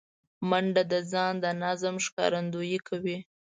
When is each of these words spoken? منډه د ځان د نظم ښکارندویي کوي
منډه 0.49 0.83
د 0.91 0.93
ځان 1.11 1.33
د 1.43 1.45
نظم 1.63 1.95
ښکارندویي 2.05 2.79
کوي 2.87 3.17